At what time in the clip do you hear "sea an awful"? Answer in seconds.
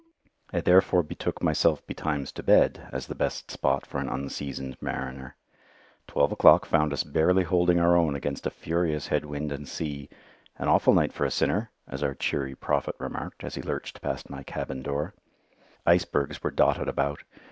9.69-10.95